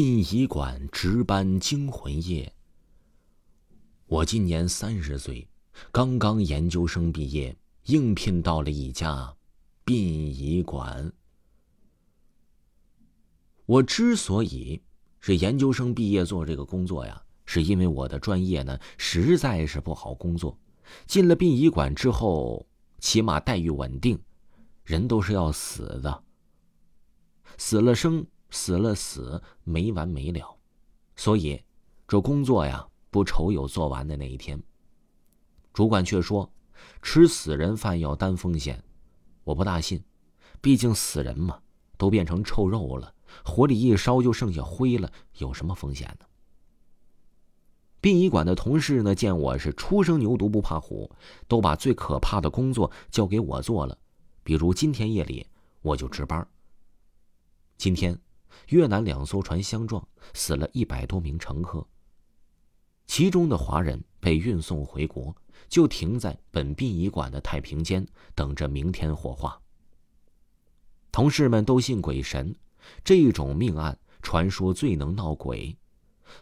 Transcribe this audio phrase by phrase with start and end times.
[0.00, 2.54] 殡仪馆值班惊魂夜。
[4.06, 5.48] 我今年三十岁，
[5.90, 9.34] 刚刚研究生毕业，应聘到了一家
[9.84, 11.12] 殡仪馆。
[13.66, 14.80] 我之所以
[15.18, 20.56] 是研究生毕业做这个工作呀，是因为我的专业呢实在是不好工作。
[21.08, 22.64] 进了殡仪馆之后，
[23.00, 24.16] 起码待遇稳定，
[24.84, 26.22] 人都是要死的，
[27.56, 28.24] 死了生。
[28.50, 30.56] 死了死没完没了，
[31.16, 31.62] 所以
[32.06, 34.62] 这工作呀不愁有做完的那一天。
[35.72, 36.50] 主管却说，
[37.02, 38.82] 吃死人饭要担风险，
[39.44, 40.02] 我不大信，
[40.60, 41.60] 毕竟死人嘛
[41.96, 43.14] 都变成臭肉了，
[43.44, 46.26] 火里一烧就剩下灰了，有什么风险呢？
[48.00, 51.10] 殡仪馆的同事呢见我是初生牛犊不怕虎，
[51.46, 53.98] 都把最可怕的工作交给我做了，
[54.42, 55.46] 比如今天夜里
[55.82, 56.48] 我就值班。
[57.76, 58.18] 今天。
[58.68, 61.86] 越南两艘船相撞，死了一百多名乘客。
[63.06, 65.34] 其中的华人被运送回国，
[65.68, 69.58] 就停在本殡仪馆的太平间，等着明天火化。
[71.10, 72.54] 同事们都信鬼神，
[73.02, 75.74] 这种命案传说最能闹鬼，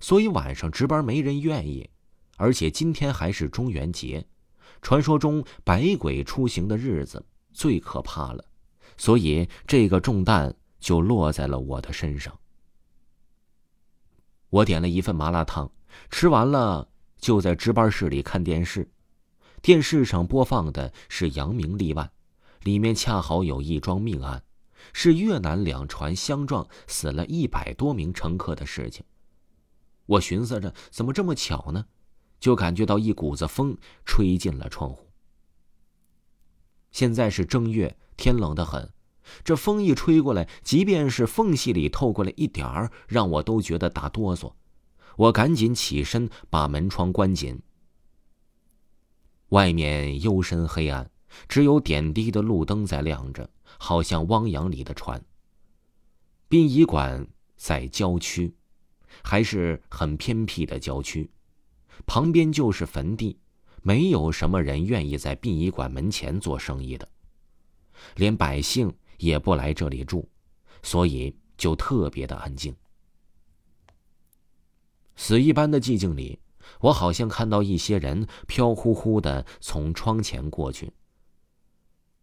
[0.00, 1.88] 所以晚上值班没人愿意。
[2.36, 4.26] 而且今天还是中元节，
[4.82, 8.44] 传说中百鬼出行的日子最可怕了，
[8.98, 10.54] 所以这个重担。
[10.86, 12.38] 就落在了我的身上。
[14.50, 15.68] 我点了一份麻辣烫，
[16.10, 18.88] 吃完了就在值班室里看电视。
[19.60, 22.06] 电视上播放的是《扬名立万》，
[22.62, 24.44] 里面恰好有一桩命案，
[24.92, 29.04] 是越南两船相撞死了一百多名乘客的事情。
[30.06, 31.84] 我寻思着怎么这么巧呢，
[32.38, 35.10] 就感觉到一股子风吹进了窗户。
[36.92, 38.88] 现在是正月，天冷得很。
[39.44, 44.52] 这风一吹过来，即便是缝隙里透过来一点儿，让我都觉得打哆嗦。
[45.16, 47.60] 我赶紧起身，把门窗关紧。
[49.50, 51.10] 外面幽深黑暗，
[51.48, 53.48] 只有点滴的路灯在亮着，
[53.78, 55.22] 好像汪洋里的船。
[56.48, 57.26] 殡仪馆
[57.56, 58.54] 在郊区，
[59.22, 61.30] 还是很偏僻的郊区，
[62.06, 63.38] 旁边就是坟地，
[63.82, 67.08] 没有什么人愿意在殡仪馆门前做生意的，
[68.16, 68.94] 连百姓。
[69.18, 70.28] 也不来这里住，
[70.82, 72.74] 所以就特别的安静。
[75.16, 76.38] 死一般的寂静里，
[76.80, 80.92] 我好像看到一些人飘忽忽的从窗前过去。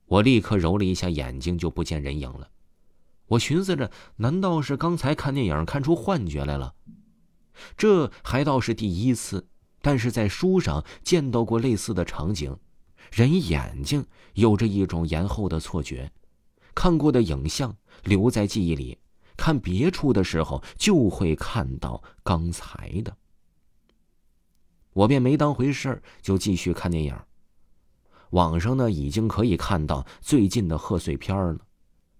[0.06, 2.52] 我立刻揉了一下眼睛，就不见人影了。
[3.28, 6.76] 我寻思着，难道是刚才看电影看出幻觉来了？
[7.76, 9.48] 这还倒是第一次，
[9.82, 12.56] 但是在书上见到过类似的场景，
[13.12, 16.12] 人眼睛有着一种延后的错觉。
[16.75, 18.97] 看过的影像留在记忆里，
[19.38, 23.16] 看别处的时候就会看到刚才的。
[24.94, 27.17] 我便没当回事儿，就继续看电影。
[28.29, 31.59] 网上呢已经可以看到最近的贺岁片了，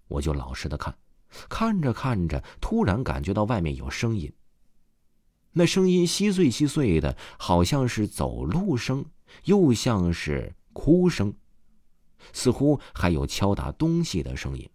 [0.08, 0.96] 我就老实的看，
[1.48, 4.32] 看着看着，突然感觉到外面有声音。
[5.52, 9.04] 那声音稀碎稀碎的，好像是走路声，
[9.44, 11.32] 又像是哭声。
[12.32, 14.68] 似乎还有敲打东西的声音。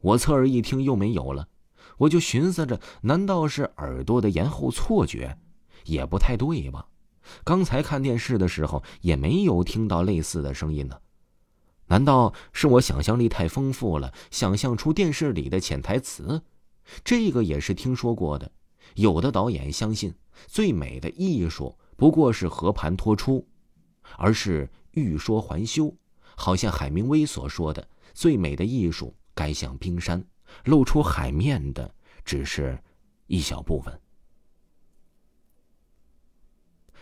[0.00, 1.48] 我侧耳一听，又没有了。
[1.98, 5.38] 我就寻思着，难道是耳朵的延后错觉？
[5.84, 6.86] 也不太对吧？
[7.42, 11.00] 刚才看电视的时候也没有听到类似的声音呢。
[11.86, 16.42] 难道是我想象力太丰富了，想象出电视里的潜台词？
[17.02, 18.50] 这个也是听说过的。
[18.94, 20.14] 有的导演相信，
[20.46, 23.46] 最美的艺术不过是和盘托出，
[24.18, 24.70] 而是。
[24.96, 25.94] 欲说还休，
[26.34, 30.26] 好像海明威所说的：“最美的艺术该像冰山，
[30.64, 32.82] 露出海面的只是
[33.26, 34.00] 一小部分。”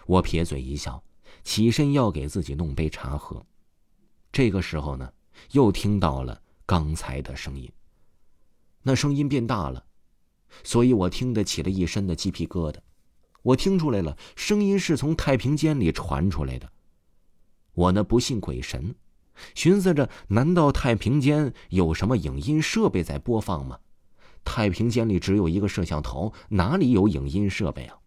[0.06, 1.03] 我撇嘴一笑，
[1.44, 3.47] 起身要给自己弄杯茶喝。
[4.33, 5.12] 这个时候呢，
[5.53, 7.71] 又听到了刚才的声音。
[8.83, 9.87] 那声音变大了，
[10.65, 12.78] 所以我听得起了一身的鸡皮疙瘩。
[13.42, 16.72] 我听出来了，声音是从太平间里传出来的。
[17.74, 18.94] 我呢不信鬼神，
[19.54, 23.78] 寻思着，难道太平间有什么影音设备在播放吗？
[24.44, 27.98] 太平间里只有一个摄像头，哪里有影音设备啊？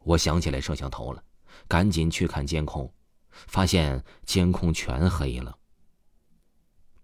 [0.00, 1.24] 我想起来摄像头了，
[1.66, 2.92] 赶紧去看监控，
[3.30, 5.56] 发现监控全黑了。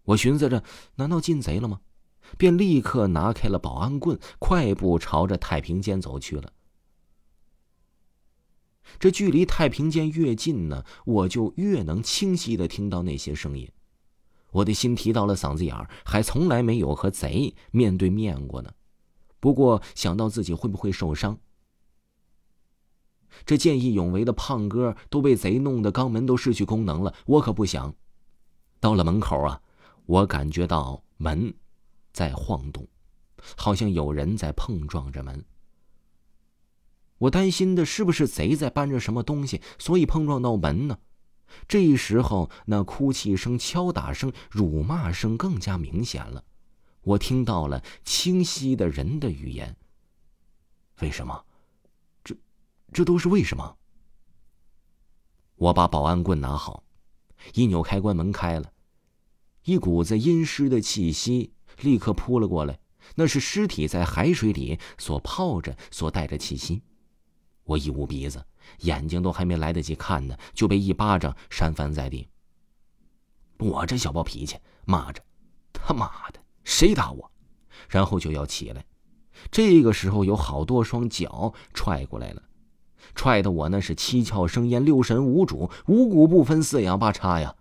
[0.05, 0.63] 我寻思着，
[0.97, 1.81] 难道进贼了吗？
[2.37, 6.53] 便立刻拿开了保安棍，快步朝着太平间走去了。
[8.99, 13.71] 这距离太平间越近呢，我就越能清晰的听到那些声音。
[14.53, 18.73] 我的心提到了嗓子眼儿，还从来没有和贼面对面过呢。
[19.39, 21.39] 不过想到自己会不会受伤，
[23.47, 27.95] 这见义勇为的胖哥都被贼弄得肛门都失去功能了，我可不想。
[28.81, 29.63] 到了门口啊，
[30.07, 31.55] 我感觉到门
[32.13, 32.87] 在晃动，
[33.57, 35.45] 好像有人在碰撞着门。
[37.21, 40.99] 我担心的是不是贼在搬着什么东西，所以碰撞到门呢？
[41.69, 46.43] 这时候，那哭泣声、敲打声、辱骂声更加明显了。
[47.03, 49.77] 我听到了清晰的人的语言。
[51.01, 51.45] 为什么？
[52.25, 52.35] 这，
[52.93, 53.77] 这都是为什么？
[55.57, 56.85] 我把保安棍拿好，
[57.53, 58.73] 一扭开关，门开了，
[59.65, 62.81] 一股子阴湿的气息立刻扑了过来。
[63.17, 66.83] 那是尸体在海水里所泡着所带着气息。
[67.71, 68.45] 我一捂鼻子。
[68.81, 72.29] 眼睛都还没来得及看呢，就被一巴掌扇翻在地。
[73.59, 75.23] 我这小暴脾气骂着
[75.73, 77.31] ：“他妈的，谁打我？”
[77.89, 78.85] 然后就要起来。
[79.51, 82.43] 这个时候有好多双脚踹过来了，
[83.15, 87.55] 踹得我那是七窍生烟、六神无主、五谷不分、四仰八叉呀！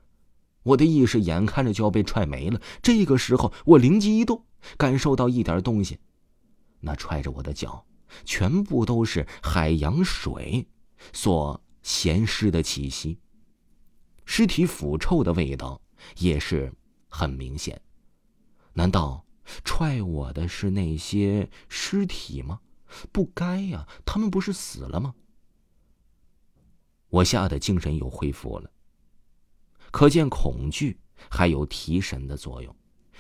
[0.63, 2.59] 我的意识眼看着就要被踹没了。
[2.81, 4.43] 这个时候我灵机一动，
[4.77, 5.99] 感受到一点东西，
[6.81, 7.85] 那踹着我的脚
[8.25, 10.67] 全部都是海洋水。
[11.13, 13.17] 所咸湿的气息，
[14.25, 15.81] 尸体腐臭的味道
[16.17, 16.73] 也是
[17.07, 17.81] 很明显。
[18.73, 19.25] 难道
[19.63, 22.59] 踹我的是那些尸体吗？
[23.11, 25.15] 不该呀，他们不是死了吗？
[27.09, 28.69] 我吓得精神又恢复了。
[29.91, 32.75] 可见恐惧还有提神的作用。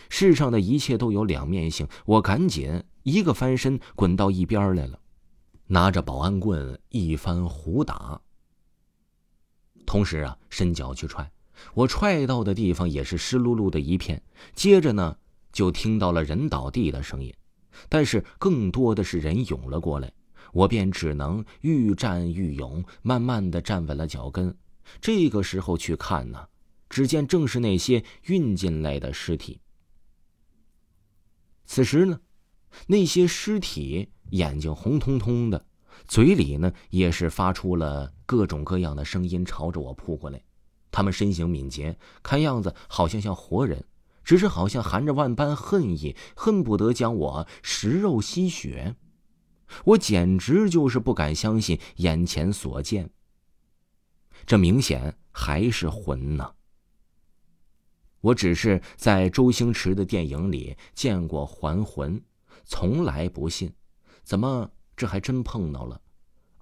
[0.09, 4.99] 世上的一切都有两面性，我赶紧一个翻身滚到一边来了。
[5.71, 8.19] 拿着保安棍一番胡打，
[9.85, 11.31] 同时啊伸脚去踹，
[11.75, 14.19] 我踹到的地方也是湿漉漉的一片。
[14.55, 15.15] 接着呢，
[15.51, 17.31] 就听到了人倒地的声音，
[17.87, 20.11] 但是更多的是人涌了过来，
[20.53, 24.57] 我便只能愈战愈勇，慢慢的站稳了脚跟。
[24.99, 26.47] 这个时候去看呢，
[26.89, 29.59] 只见正是那些运进来的尸体。
[31.67, 32.19] 此时呢，
[32.87, 34.11] 那些尸体。
[34.31, 35.65] 眼睛红彤彤的，
[36.07, 40.39] 嘴里呢也是发出了各种各样的声音，朝着我扑过来。
[40.91, 43.85] 他们身形敏捷，看样子好像像活人，
[44.23, 48.95] 只是好像含着万般恨意，恨不得将我食肉吸血。
[49.83, 53.09] 我简直就是不敢相信眼前所见。
[54.45, 56.51] 这明显还是魂呢。
[58.21, 62.21] 我只是在周星驰的电影里见过还魂，
[62.69, 63.73] 从来不信。
[64.23, 65.99] 怎么，这还真碰到了，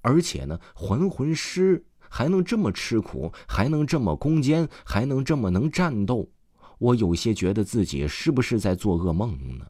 [0.01, 6.31] 而且呢，还魂师还能这么吃苦，还能这么攻坚，还能这么能战斗，
[6.77, 9.67] 我有些觉得自己是不是在做噩梦呢？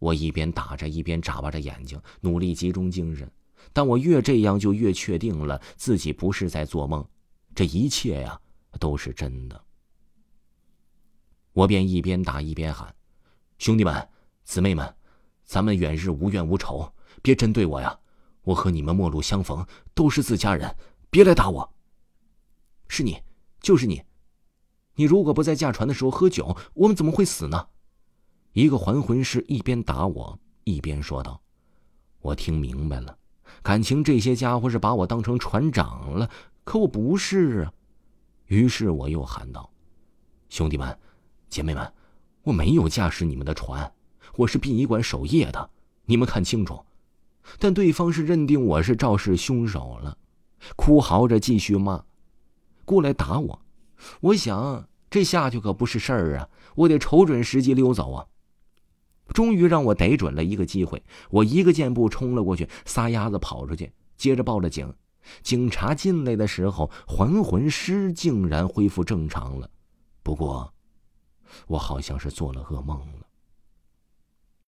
[0.00, 3.30] 我一边打着，一边眨巴着眼睛，努力集中精神，
[3.72, 7.06] 但我越这样，就越确定了自己不是在做梦，
[7.54, 8.38] 这一切呀
[8.80, 9.64] 都是真的。
[11.52, 12.92] 我便一边打一边喊
[13.56, 14.08] ：“兄弟们，
[14.46, 14.90] 姊妹们！”
[15.44, 17.96] 咱们远日无怨无仇，别针对我呀！
[18.42, 19.64] 我和你们陌路相逢，
[19.94, 20.76] 都是自家人，
[21.08, 21.72] 别来打我。
[22.88, 23.22] 是你，
[23.60, 24.02] 就是你。
[24.96, 27.68] 你如果不在驾船的时候喝酒，我们怎么会死呢？
[28.54, 31.40] 一个还魂师一边打我，一边说道
[32.18, 33.16] ：“我听明白了，
[33.62, 36.28] 感情这些家伙是把我当成船长了，
[36.64, 37.72] 可我不是啊。”
[38.46, 39.70] 于是我又喊道
[40.50, 40.98] ：“兄弟们，
[41.48, 41.92] 姐妹们，
[42.42, 43.88] 我没有驾驶你们的船。”
[44.34, 45.70] 我是殡仪馆守夜的，
[46.04, 46.84] 你们看清楚。
[47.58, 50.18] 但对方是认定我是肇事凶手了，
[50.74, 52.04] 哭嚎着继续骂，
[52.84, 53.62] 过来打我。
[54.20, 58.26] 我想这下去可不是事儿啊，我得瞅准时机溜走啊。
[59.28, 64.92] 终于让我逮准了一个机会，我一个箭步冲了过去，撒丫子跑出去，接着报了警。
[65.42, 69.68] 警察进来的时候，还魂师竟然恢复正常了。
[70.22, 70.72] 不过，
[71.66, 73.25] 我好像是做了噩梦了。